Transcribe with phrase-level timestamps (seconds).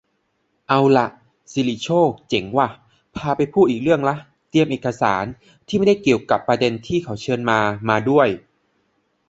[0.67, 1.07] เอาล่ะ
[1.51, 2.67] ศิริโชค เจ๋งว่ะ
[3.15, 4.15] พาไปพูดอีกเรื่องละ
[4.49, 5.23] เตรียมเอกสาร-
[5.67, 8.27] ที่ไม่ได้เกี่ยวกะประเด็นที่เขาเชิญมา-มาด้วย